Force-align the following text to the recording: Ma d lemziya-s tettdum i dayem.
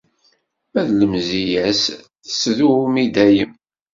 Ma 0.71 0.81
d 0.87 0.89
lemziya-s 0.99 1.83
tettdum 2.25 2.93
i 3.03 3.05
dayem. 3.15 3.53